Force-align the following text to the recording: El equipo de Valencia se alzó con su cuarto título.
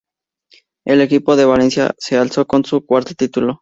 El 0.83 0.99
equipo 1.01 1.35
de 1.35 1.45
Valencia 1.45 1.93
se 1.99 2.17
alzó 2.17 2.47
con 2.47 2.65
su 2.65 2.83
cuarto 2.87 3.13
título. 3.13 3.59